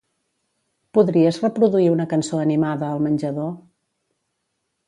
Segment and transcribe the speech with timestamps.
[0.97, 3.55] Podries reproduir una cançó animada al menjador?